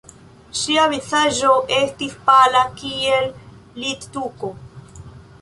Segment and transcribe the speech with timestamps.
[0.59, 1.51] Ŝia vizaĝo
[1.81, 3.29] estis pala kiel
[3.85, 4.53] littuko.